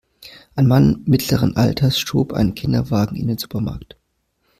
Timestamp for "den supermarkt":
3.27-3.97